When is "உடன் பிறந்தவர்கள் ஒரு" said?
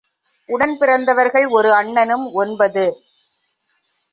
0.49-1.73